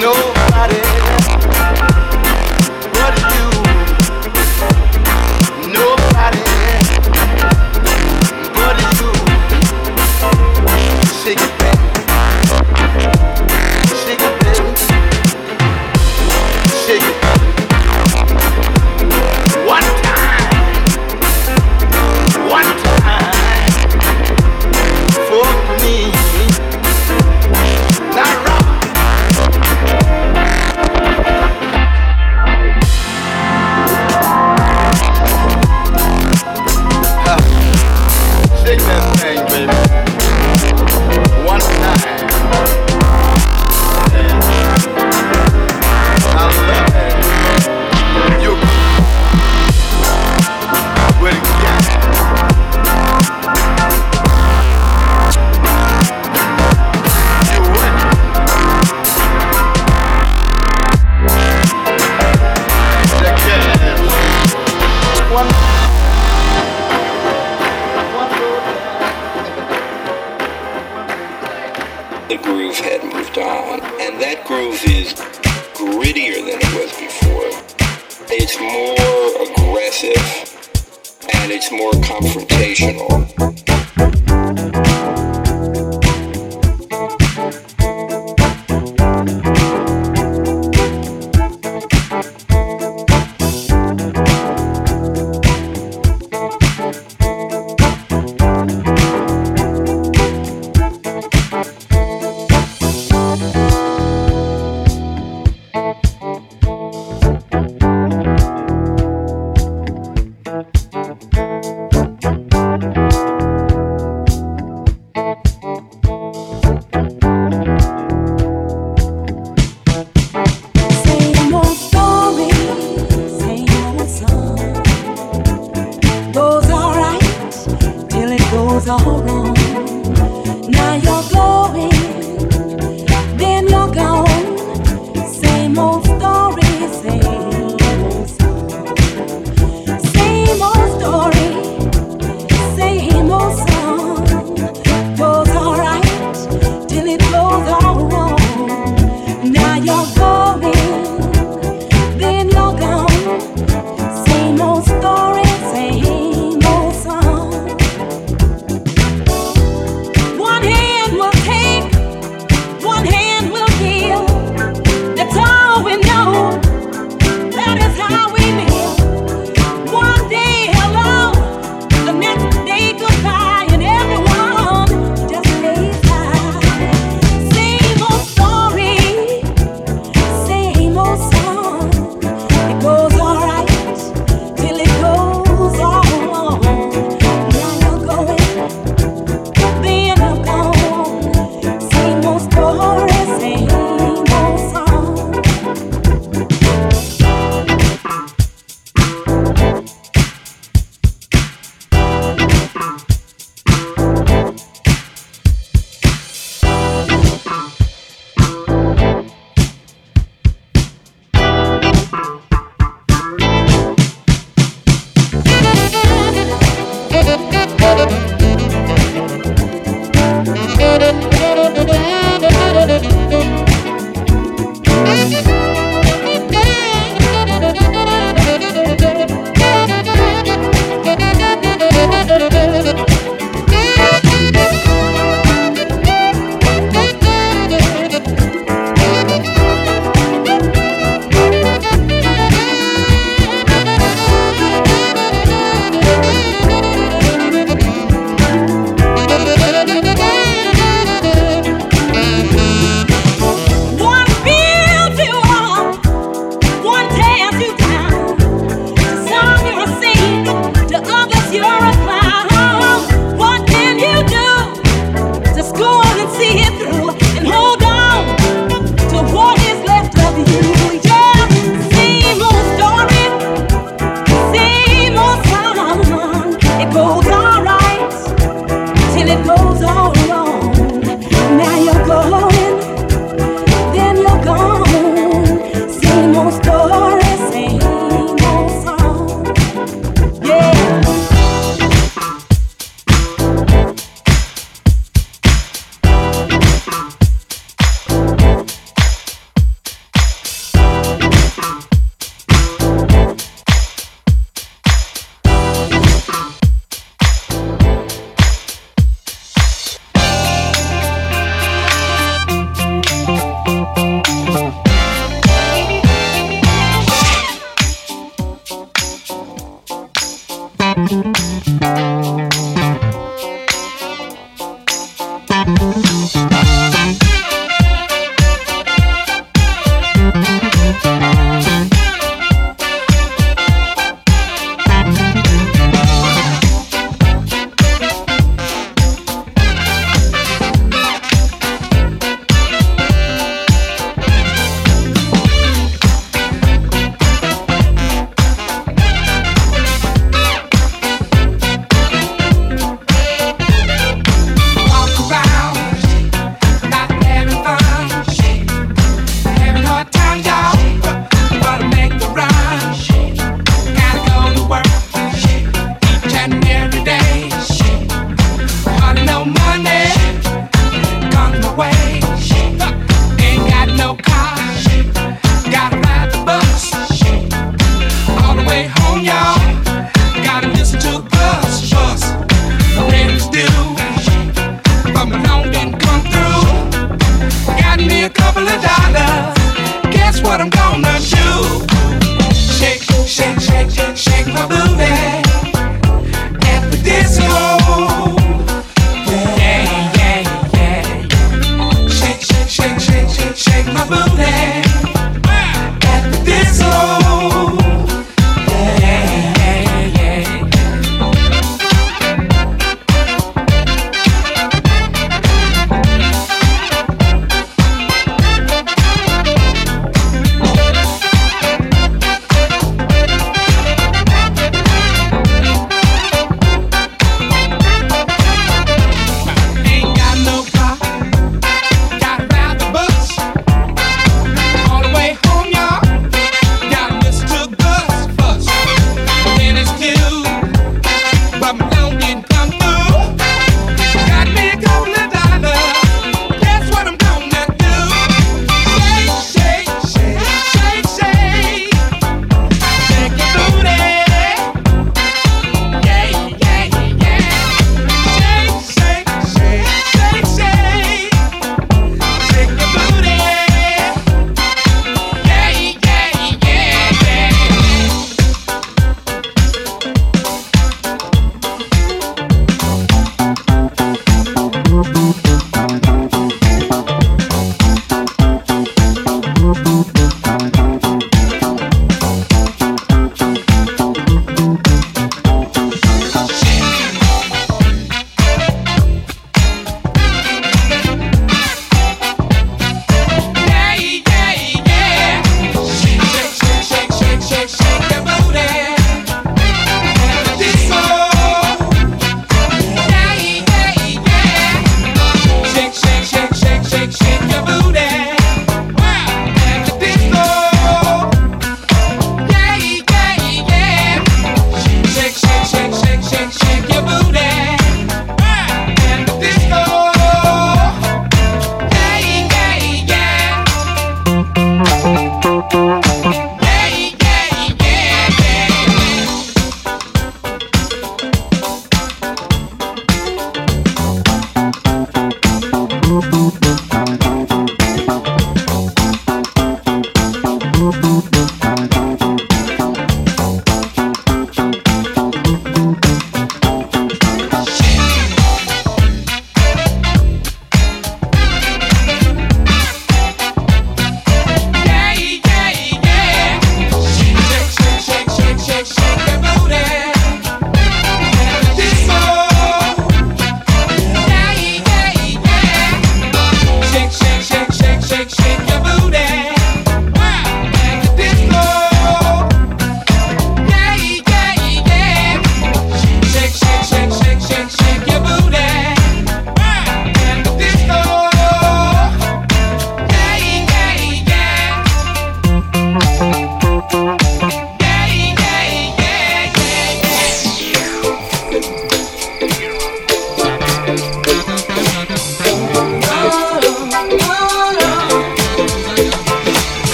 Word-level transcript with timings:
Nobody 0.00 0.89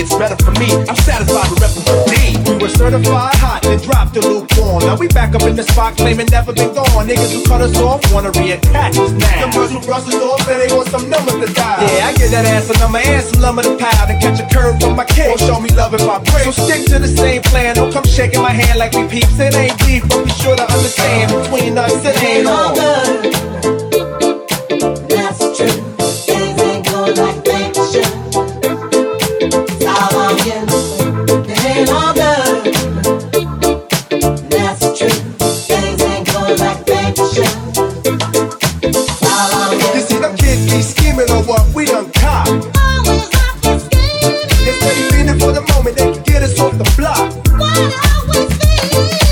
it's 0.00 0.14
better 0.14 0.38
for 0.38 0.54
me. 0.62 0.70
I'm 0.86 0.96
satisfied 1.02 1.50
with 1.50 1.58
repping 1.58 1.82
for 1.82 1.98
We 2.46 2.54
were 2.62 2.68
certified 2.70 3.34
hot, 3.42 3.62
then 3.62 3.78
dropped 3.82 4.14
the 4.14 4.22
lukewarm. 4.22 4.86
Now 4.86 4.96
we 4.96 5.08
back 5.08 5.34
up 5.34 5.42
in 5.42 5.56
the 5.56 5.64
spot, 5.64 5.96
claiming 5.96 6.28
never 6.30 6.52
been 6.52 6.72
gone. 6.74 7.06
Niggas 7.06 7.34
who 7.34 7.44
cut 7.44 7.60
us 7.60 7.76
off 7.78 8.00
wanna 8.12 8.30
reattach 8.30 8.94
us 8.94 9.12
now. 9.12 9.46
The 9.46 9.52
girls 9.52 9.70
who 9.72 9.80
brush 9.80 10.06
us 10.06 10.14
off 10.14 10.46
and 10.48 10.60
they 10.60 10.70
want 10.74 10.88
some 10.88 11.10
number 11.10 11.32
to 11.32 11.52
die. 11.52 11.82
Yeah, 11.82 12.08
I 12.08 12.12
get 12.14 12.30
that 12.30 12.46
ass 12.46 12.70
a 12.70 12.78
number 12.78 12.98
and 12.98 13.24
some 13.24 13.42
lumber 13.42 13.62
to 13.62 13.76
pile. 13.76 14.06
Then 14.06 14.20
catch 14.20 14.38
a 14.40 14.46
curve 14.46 14.78
from 14.80 14.96
my 14.96 15.04
kid. 15.04 15.28
Won't 15.28 15.40
show 15.40 15.60
me 15.60 15.70
love 15.74 15.94
if 15.94 16.02
I 16.02 16.22
pray. 16.22 16.44
So 16.46 16.52
stick 16.52 16.86
to 16.94 16.98
the 16.98 17.08
same 17.08 17.42
plan. 17.42 17.74
Don't 17.74 17.92
come 17.92 18.04
shaking 18.04 18.42
my 18.42 18.52
hand 18.52 18.78
like 18.78 18.92
we 18.94 19.06
peeps. 19.08 19.38
It 19.38 19.54
ain't 19.54 19.78
deep, 19.82 20.06
but 20.08 20.24
be 20.24 20.30
sure 20.30 20.56
to 20.56 20.62
understand 20.62 21.34
between 21.34 21.76
us 21.76 22.04
it 22.04 22.22
ain't 22.22 22.46
all 22.46 22.74
good. 22.74 23.87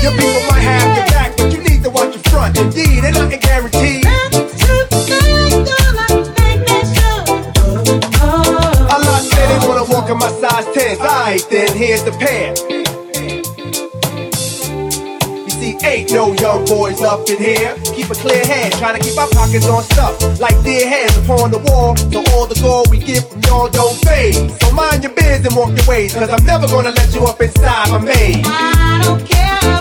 Your 0.03 0.13
people 0.13 0.43
might 0.49 0.63
have 0.63 0.87
back, 1.11 1.37
but 1.37 1.51
you 1.51 1.59
need 1.59 1.83
to 1.83 1.89
watch 1.89 2.13
your 2.15 2.23
front. 2.31 2.57
Indeed, 2.57 3.03
and 3.03 3.17
I 3.17 3.29
can 3.29 3.39
guarantee. 3.39 4.01
I 8.89 8.97
lost 9.05 9.31
my 10.15 10.31
size 10.41 10.65
Alright, 10.99 11.45
then 11.49 11.75
here's 11.75 12.03
the 12.03 12.11
ain't 15.87 16.11
no 16.11 16.33
young 16.33 16.65
boys 16.65 17.01
up 17.01 17.27
in 17.29 17.37
here. 17.37 17.75
Keep 17.95 18.09
a 18.11 18.15
clear 18.15 18.45
head, 18.45 18.71
trying 18.73 18.99
to 18.99 19.07
keep 19.07 19.17
our 19.17 19.29
pockets 19.29 19.67
on 19.67 19.83
stuff. 19.83 20.39
Like 20.39 20.55
dead 20.63 20.87
heads 20.87 21.17
upon 21.17 21.51
the 21.51 21.59
wall, 21.59 21.95
so 21.95 22.23
all 22.33 22.45
the 22.45 22.59
gold 22.61 22.89
we 22.91 22.99
give 22.99 23.36
all 23.49 23.69
your 23.71 23.93
face. 24.05 24.37
So 24.59 24.71
mind 24.71 25.03
your 25.03 25.13
biz 25.13 25.45
and 25.45 25.55
walk 25.55 25.75
your 25.77 25.87
ways, 25.87 26.13
cause 26.13 26.29
I'm 26.29 26.45
never 26.45 26.67
gonna 26.67 26.91
let 26.91 27.13
you 27.13 27.23
up 27.25 27.41
inside 27.41 27.89
my 27.91 27.99
maze. 27.99 28.45
I 28.45 29.01
don't 29.03 29.25
care. 29.25 29.76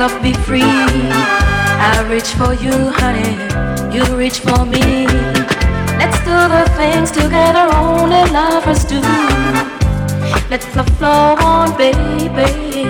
love 0.00 0.22
be 0.22 0.32
free. 0.32 0.62
I 0.62 2.06
reach 2.10 2.30
for 2.40 2.54
you, 2.54 2.72
honey. 3.00 3.32
You 3.94 4.02
reach 4.16 4.38
for 4.40 4.64
me. 4.64 5.04
Let's 6.00 6.18
do 6.20 6.36
the 6.54 6.64
things 6.78 7.10
together 7.10 7.68
only 7.74 8.24
lovers 8.32 8.82
do. 8.84 8.98
Let 10.48 10.64
love 10.74 10.88
flow 10.96 11.36
on, 11.52 11.76
baby. 11.76 12.86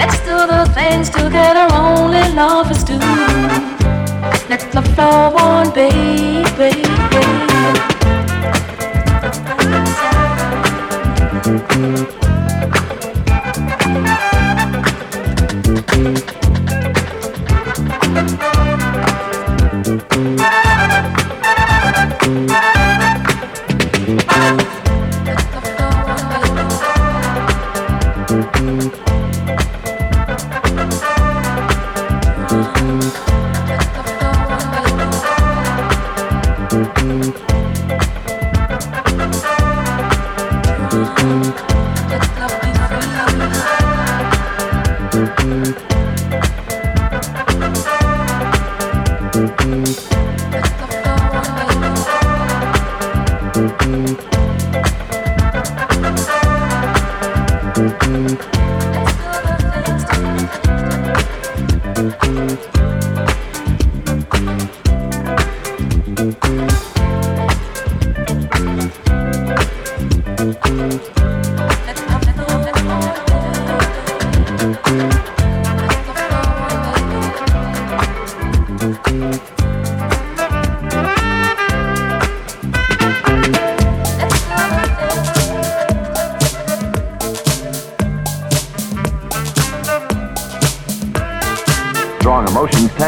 Let's 0.00 0.18
do 0.28 0.36
the 0.52 0.70
things 0.74 1.08
together 1.08 1.66
only 1.72 2.24
lovers 2.34 2.84
do. 2.84 2.98
Let 4.50 4.62
love 4.74 4.88
flow 4.94 5.36
on, 5.38 5.72
baby. 5.72 7.95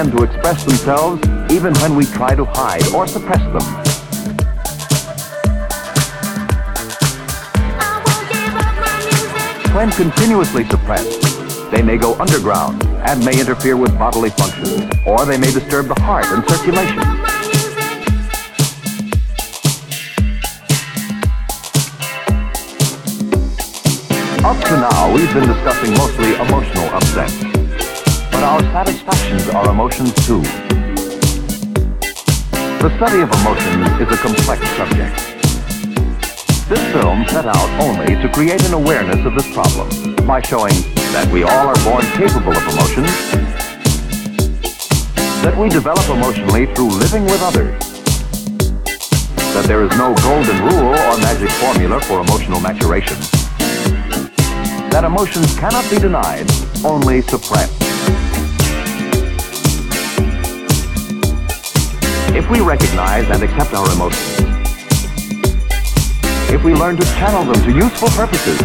To 0.07 0.23
express 0.23 0.65
themselves 0.65 1.21
even 1.51 1.75
when 1.79 1.97
we 1.97 2.05
try 2.05 2.33
to 2.33 2.45
hide 2.45 2.87
or 2.95 3.09
suppress 3.09 3.43
them. 3.53 3.67
When 9.75 9.91
continuously 9.91 10.65
suppressed, 10.69 11.21
they 11.73 11.83
may 11.83 11.97
go 11.97 12.15
underground 12.21 12.85
and 13.09 13.25
may 13.25 13.41
interfere 13.41 13.77
with 13.77 13.99
bodily 13.99 14.31
functions, 14.31 14.89
or 15.05 15.27
they 15.27 15.37
may 15.37 15.51
disturb 15.51 15.89
the 15.89 16.01
heart 16.01 16.27
and 16.27 16.49
circulation. 16.49 17.03
Up 24.45 24.65
to 24.65 24.77
now, 24.77 25.13
we've 25.13 25.35
been 25.35 25.49
discussing 25.49 25.91
mostly 25.95 26.35
emotional 26.37 26.87
upset. 26.95 27.68
Our 28.49 28.63
satisfactions 28.73 29.47
are 29.51 29.69
emotions 29.69 30.15
too. 30.27 30.41
The 32.81 32.89
study 32.97 33.21
of 33.21 33.29
emotions 33.29 34.01
is 34.01 34.09
a 34.09 34.17
complex 34.17 34.67
subject. 34.71 35.15
This 36.67 36.81
film 36.95 37.27
set 37.29 37.45
out 37.45 37.69
only 37.79 38.17
to 38.17 38.29
create 38.33 38.65
an 38.65 38.73
awareness 38.73 39.23
of 39.27 39.35
this 39.35 39.53
problem 39.53 40.17
by 40.27 40.41
showing 40.41 40.73
that 41.13 41.29
we 41.31 41.43
all 41.43 41.69
are 41.69 41.77
born 41.85 42.01
capable 42.17 42.57
of 42.57 42.63
emotions, 42.73 43.13
that 45.45 45.55
we 45.59 45.69
develop 45.69 46.09
emotionally 46.09 46.73
through 46.75 46.89
living 46.89 47.25
with 47.25 47.43
others, 47.43 47.79
that 49.53 49.67
there 49.67 49.85
is 49.85 49.91
no 49.99 50.15
golden 50.25 50.57
rule 50.65 50.97
or 50.97 51.19
magic 51.19 51.51
formula 51.61 52.01
for 52.01 52.23
emotional 52.23 52.61
maturation, 52.61 53.19
that 54.89 55.05
emotions 55.05 55.55
cannot 55.59 55.85
be 55.91 55.99
denied, 55.99 56.51
only 56.83 57.21
suppressed. 57.21 57.88
If 62.37 62.51
we 62.51 62.61
recognize 62.61 63.29
and 63.31 63.43
accept 63.43 63.73
our 63.75 63.91
emotions, 63.93 64.38
if 66.51 66.62
we 66.62 66.75
learn 66.75 66.97
to 66.97 67.05
channel 67.17 67.45
them 67.45 67.62
to 67.64 67.73
useful 67.73 68.09
purposes, 68.09 68.59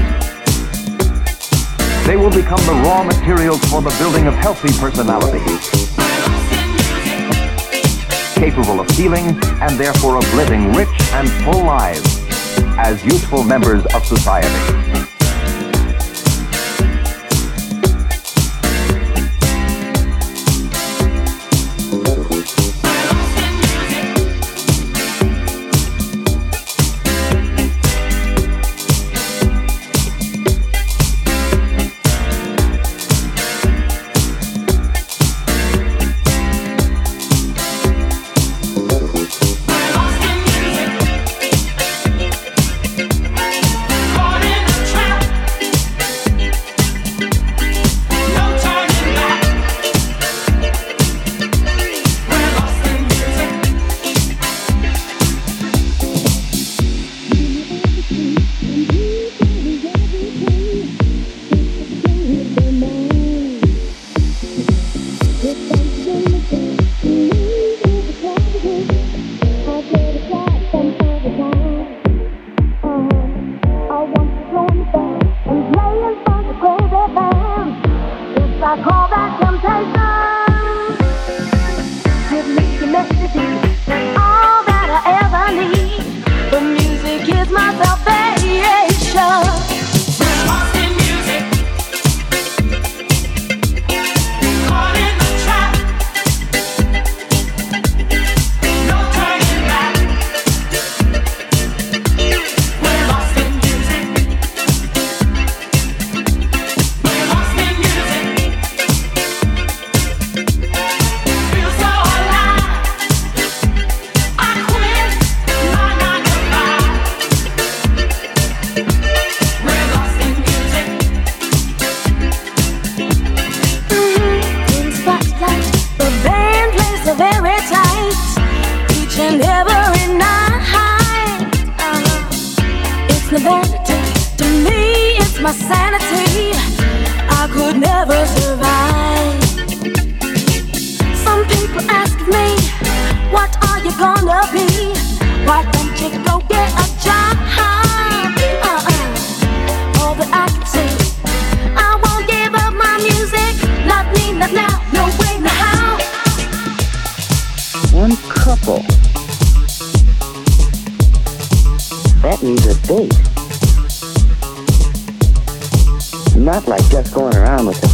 they 2.06 2.18
will 2.18 2.30
become 2.30 2.60
the 2.66 2.82
raw 2.86 3.04
materials 3.04 3.64
for 3.66 3.82
the 3.82 3.96
building 4.00 4.28
of 4.28 4.34
healthy 4.36 4.72
personalities, 4.80 5.70
capable 8.36 8.80
of 8.80 8.88
feeling 8.90 9.38
and 9.62 9.80
therefore 9.80 10.18
of 10.18 10.34
living 10.34 10.74
rich 10.74 10.90
and 11.14 11.30
full 11.44 11.64
lives 11.64 12.24
as 12.78 13.04
useful 13.06 13.44
members 13.44 13.86
of 13.96 14.06
society. 14.06 14.73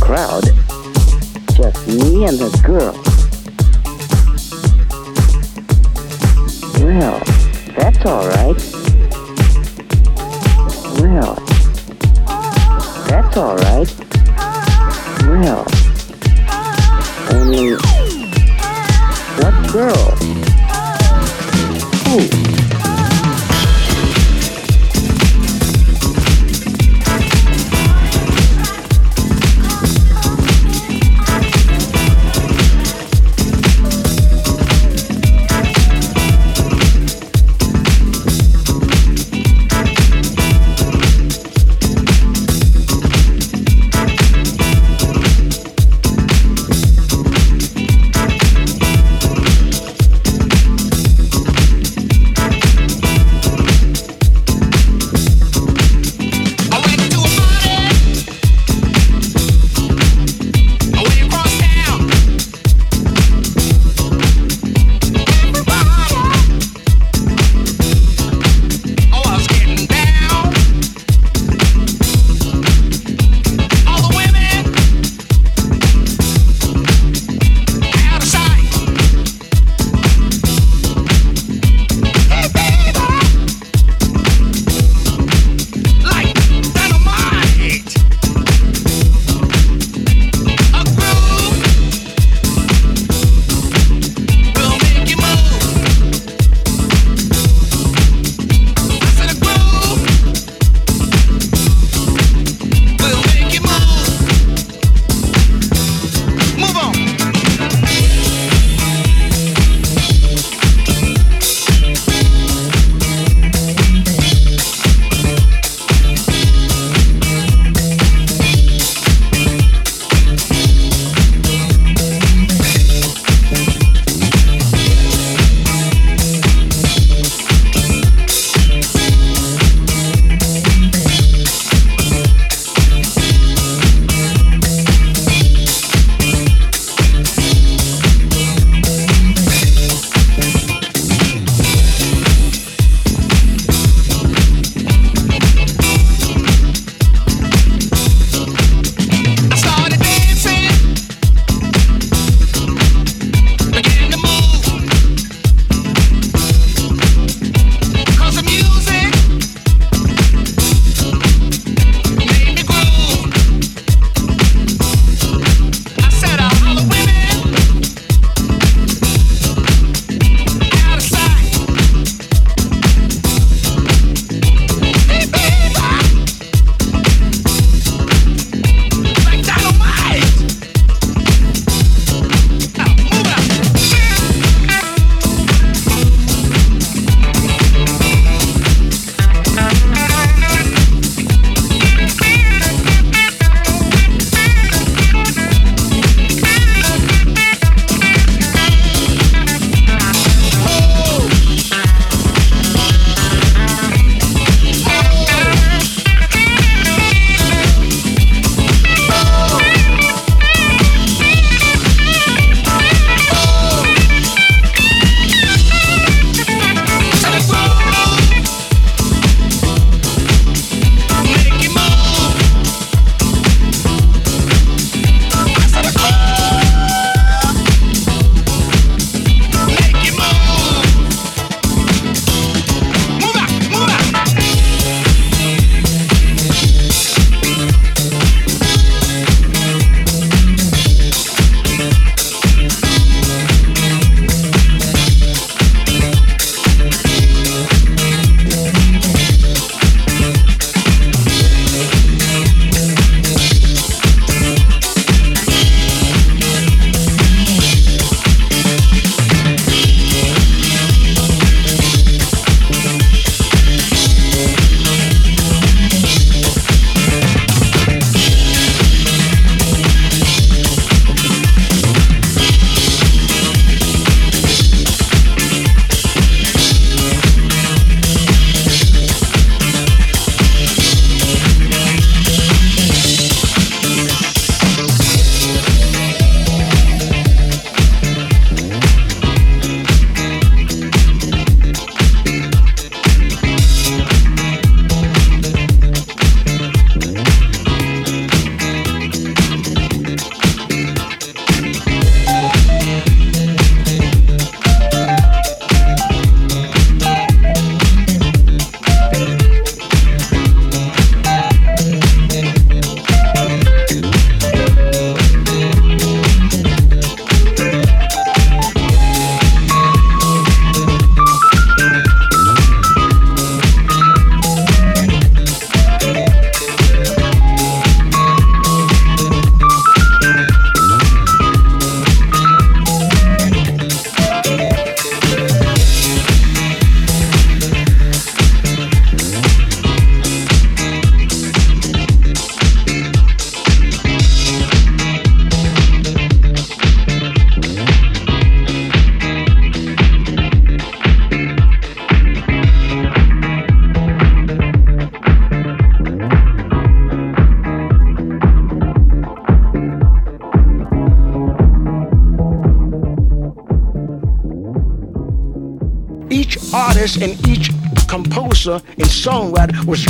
crowd. 0.10 0.44
Just 1.54 1.88
me 1.88 2.26
and 2.26 2.40
the 2.40 2.50
girl. 2.66 2.96
Well, 6.84 7.20
that's 7.78 8.04
alright. 8.08 8.60
Well, 11.00 11.36
that's 13.06 13.38
alright. 13.38 13.90
Well, 15.28 15.68
only, 17.32 17.76
what 19.38 19.72
girl? 19.72 20.19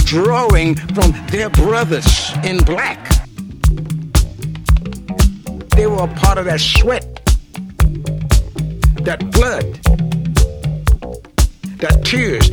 drawing 0.09 0.73
from 0.73 1.13
their 1.27 1.51
brothers 1.51 2.31
in 2.43 2.57
black. 2.63 2.97
They 5.75 5.85
were 5.85 6.01
a 6.01 6.07
part 6.07 6.39
of 6.39 6.45
that 6.45 6.59
sweat, 6.59 7.05
that 9.03 9.19
blood, 9.31 9.65
that 11.77 12.03
tears, 12.03 12.49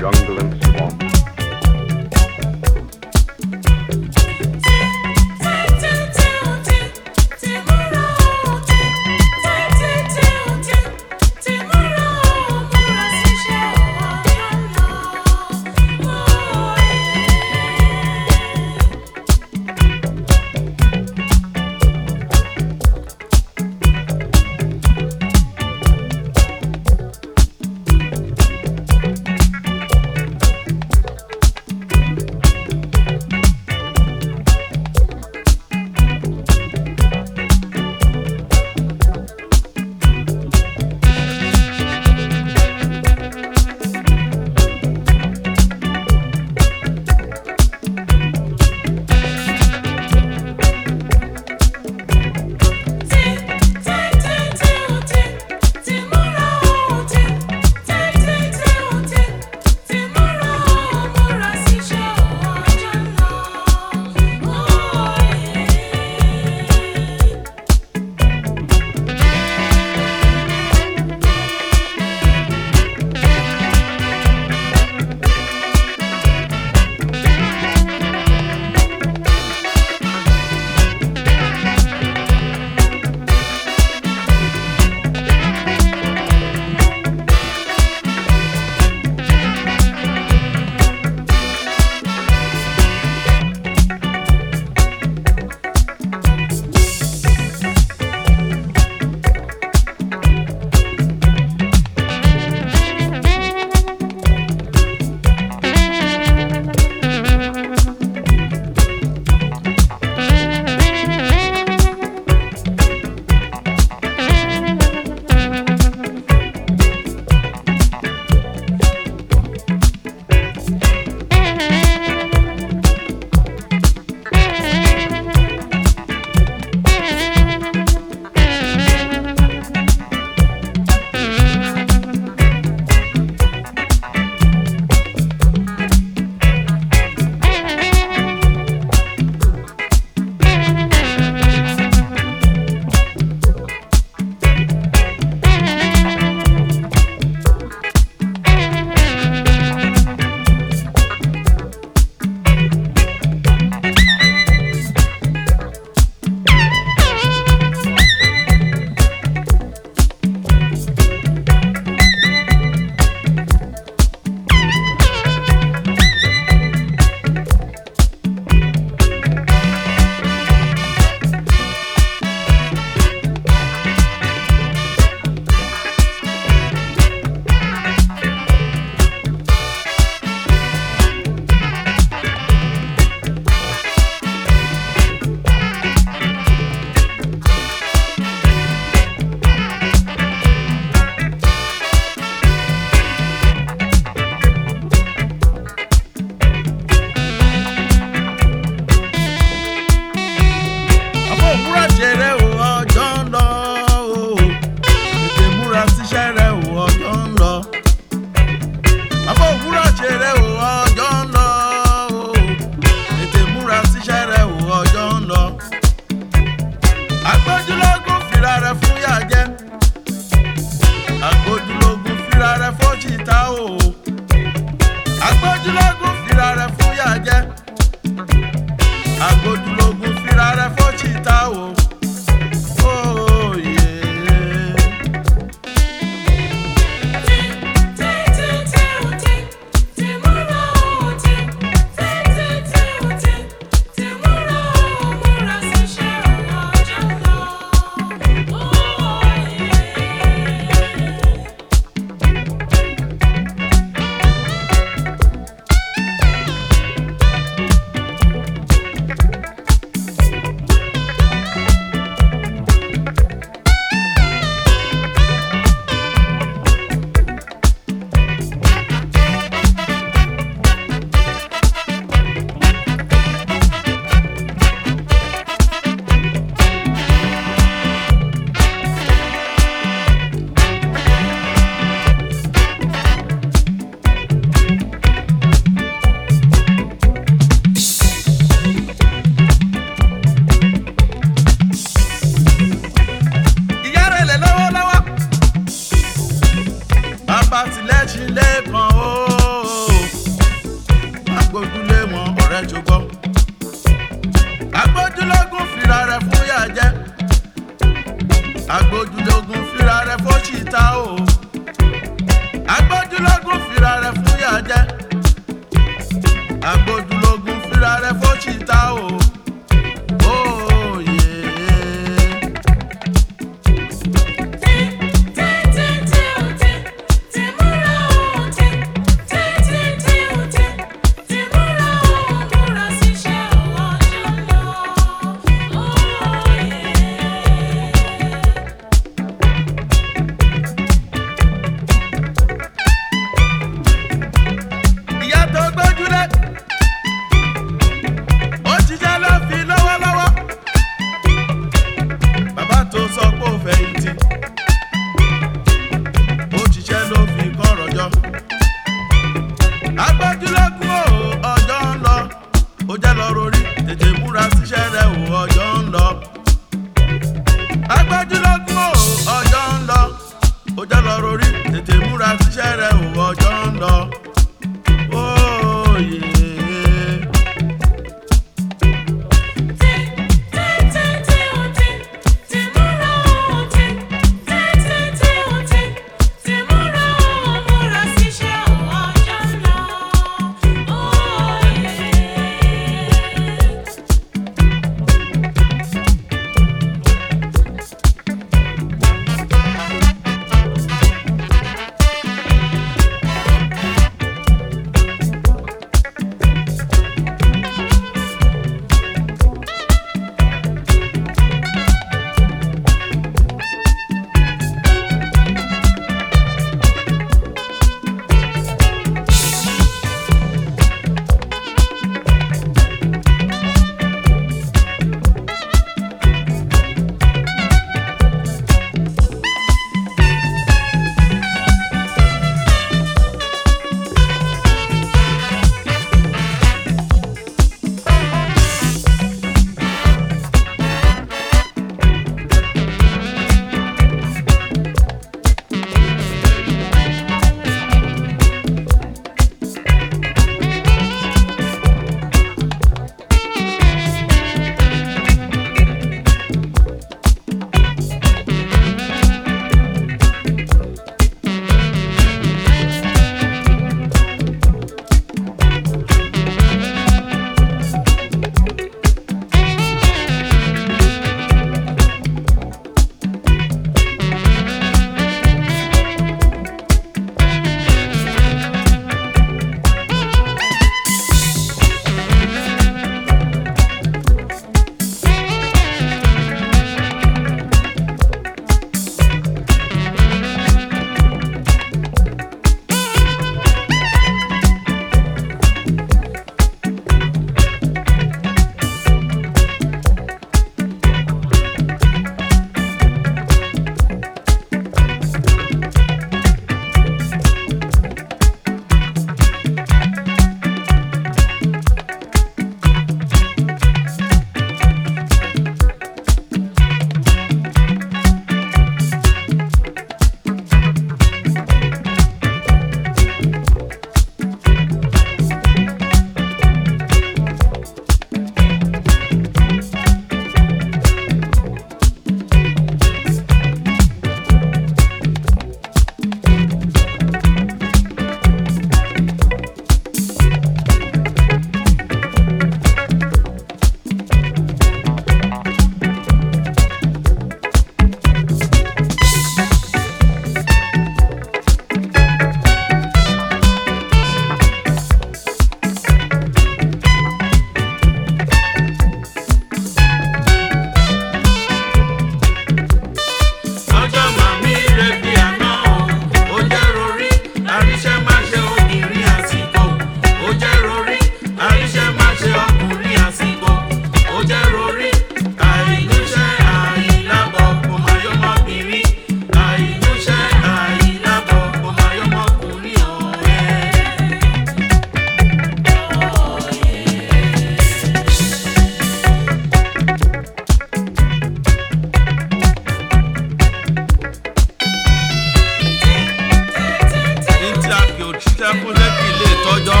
ṣiṣẹ́ 598.44 598.70
fún 598.80 598.92
jẹ́ 598.98 599.10
kí 599.16 599.24
ilé 599.32 599.46
ìtọ́jọ́ 599.54 600.00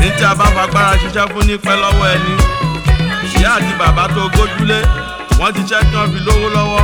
ní 0.00 0.08
tí 0.16 0.24
a 0.30 0.34
bá 0.38 0.46
fagbára 0.56 0.92
ṣiṣẹ́ 1.02 1.26
fún 1.32 1.42
ní 1.48 1.54
pẹ́ 1.64 1.74
lọ́wọ́ 1.82 2.06
ẹni. 2.14 2.34
Ìyá 3.36 3.50
àti 3.56 3.72
bàbá 3.80 4.04
tó 4.14 4.22
gójúlé 4.34 4.78
wọ́n 5.38 5.50
ti 5.54 5.62
ṣẹ́ 5.70 5.80
kí 5.88 5.94
wọ́n 5.98 6.08
fi 6.12 6.18
lówó 6.26 6.46
lọ́wọ́. 6.56 6.82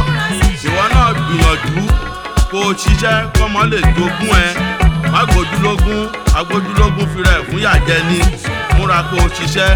Ìwọ 0.67 0.83
náà 0.95 1.09
gbìyànjú 1.19 1.83
kó 2.51 2.59
o 2.69 2.73
ṣiṣẹ́ 2.81 3.17
kọ́mọ 3.39 3.61
lè 3.73 3.79
jogún 3.97 4.33
ẹ. 4.47 4.49
Má 5.13 5.21
gbójúlógún 5.29 6.01
agbójúlógún 6.39 7.07
fira 7.13 7.33
ẹ̀ 7.39 7.45
fún 7.49 7.61
yàjẹ́ 7.67 8.01
ni. 8.09 8.19
Múra 8.77 8.99
kó 9.11 9.17
o 9.25 9.29
ṣiṣẹ́. 9.37 9.71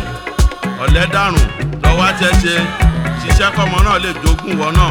Ọ̀lẹ́ 0.84 1.04
dàrùn 1.14 1.46
lọ́wọ́ 1.82 2.04
àtẹ̀ṣe 2.10 2.54
ṣiṣẹ́ 3.22 3.48
kọ́mọ 3.56 3.78
náà 3.86 3.98
lè 4.04 4.10
jogún 4.22 4.54
wọ 4.60 4.68
náà. 4.78 4.90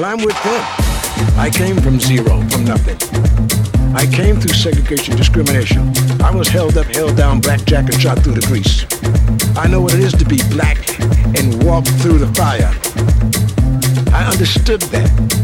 Well, 0.00 0.12
I'm 0.12 0.24
with 0.24 0.42
them. 0.42 0.64
I 1.36 1.50
came 1.52 1.76
from 1.76 2.00
zero, 2.00 2.40
from 2.48 2.64
nothing. 2.64 2.96
I 3.94 4.06
came 4.06 4.40
through 4.40 4.54
segregation, 4.54 5.14
discrimination. 5.14 5.92
I 6.22 6.34
was 6.34 6.48
held 6.48 6.78
up, 6.78 6.86
held 6.86 7.18
down, 7.18 7.42
blackjack, 7.42 7.84
and 7.84 8.00
shot 8.00 8.20
through 8.20 8.32
the 8.32 8.46
grease. 8.46 8.86
I 9.58 9.66
know 9.66 9.82
what 9.82 9.92
it 9.92 10.00
is 10.00 10.14
to 10.14 10.24
be 10.24 10.38
black 10.48 10.78
and 11.36 11.62
walk 11.64 11.84
through 12.00 12.16
the 12.16 12.32
fire. 12.32 12.72
I 14.14 14.24
understood 14.24 14.80
that. 14.80 15.39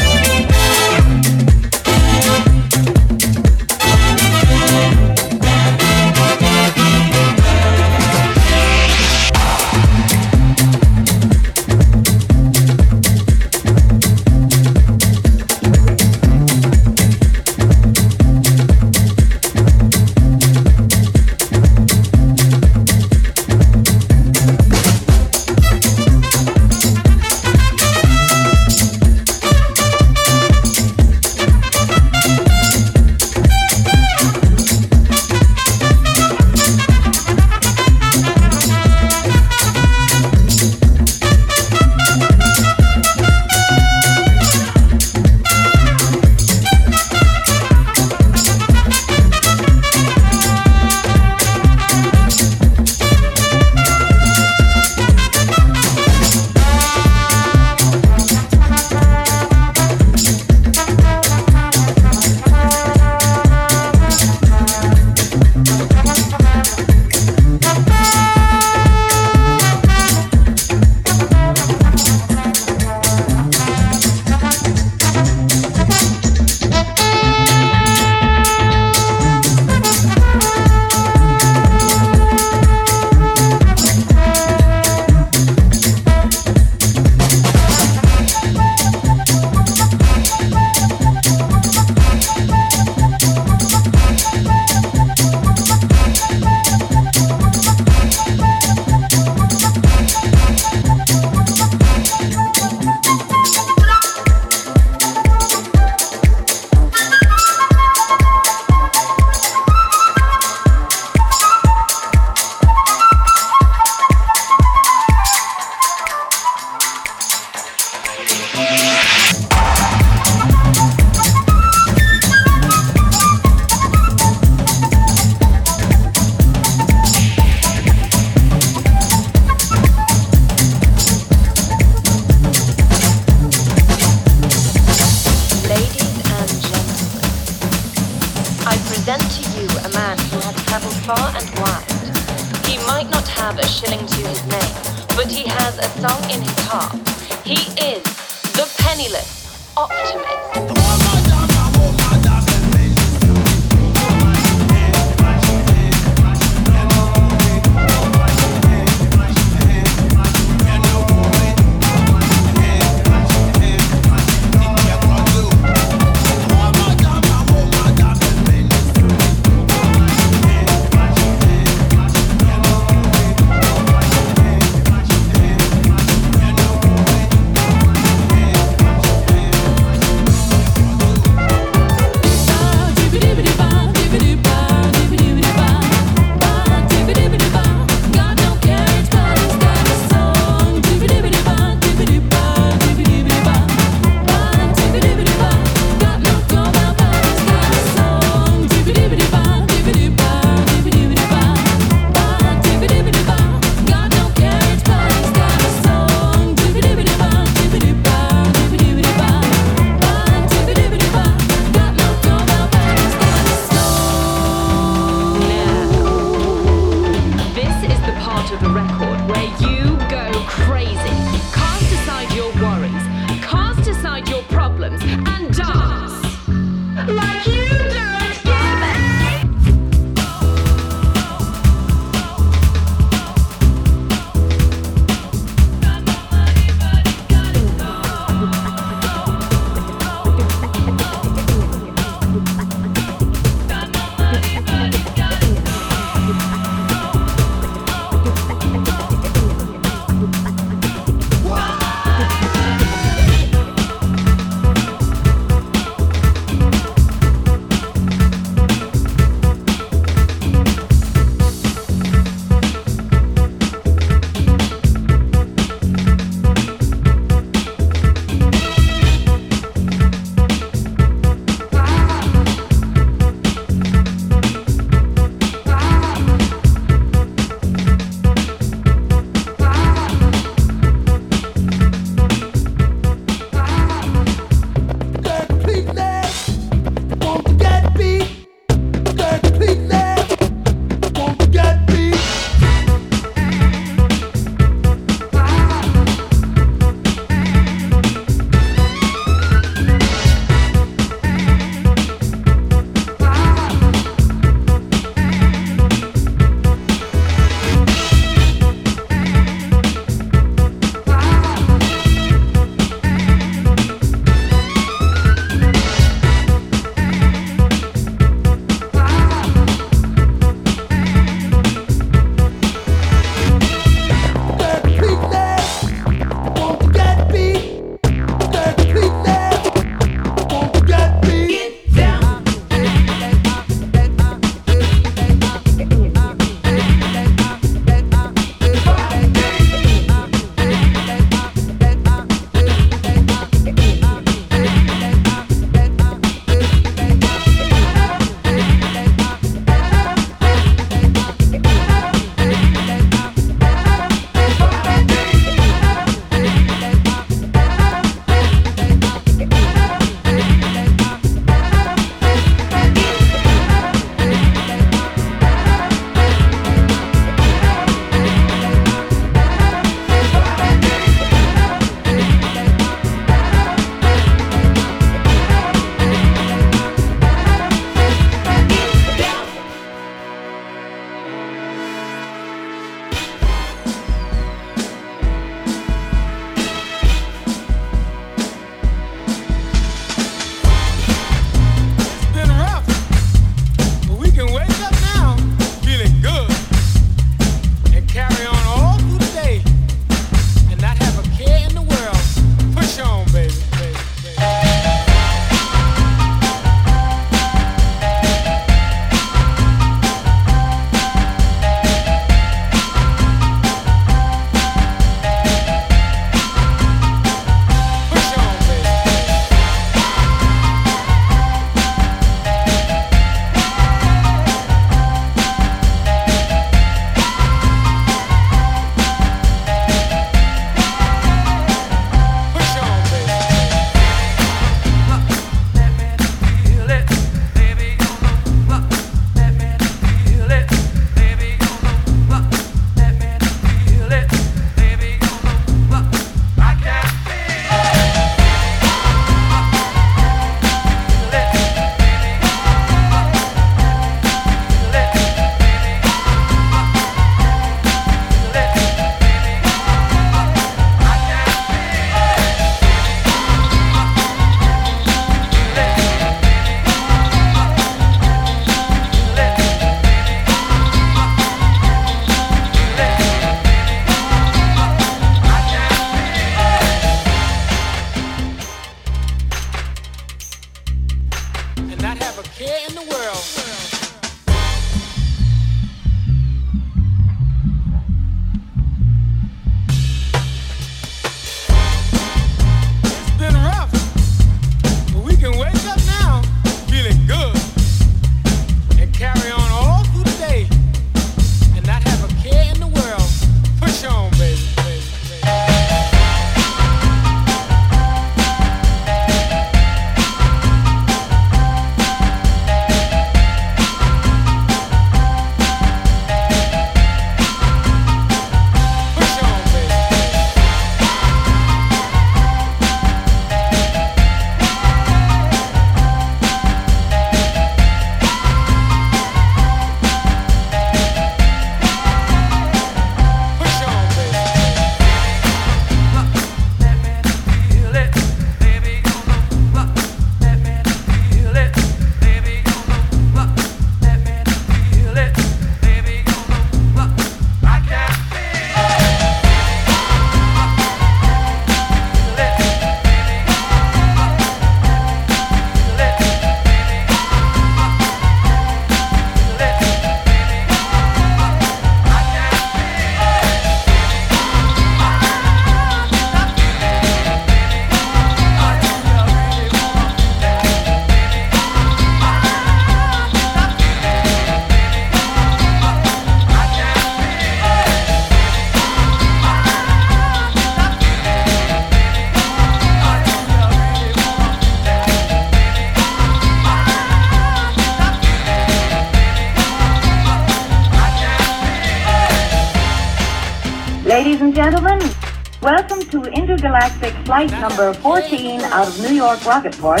flight 597.30 597.52
number 597.60 597.94
14 597.94 598.60
out 598.60 598.88
of 598.88 599.00
New 599.02 599.14
York 599.14 599.38
Rocketport, 599.46 600.00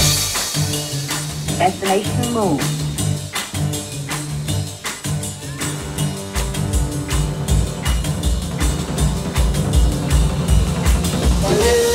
destination 1.58 2.34
Moon. 2.34 2.58
Yeah. 11.56 11.89